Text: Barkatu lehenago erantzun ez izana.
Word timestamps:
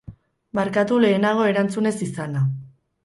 Barkatu 0.59 0.97
lehenago 1.05 1.45
erantzun 1.53 1.91
ez 1.91 1.95
izana. 2.07 2.43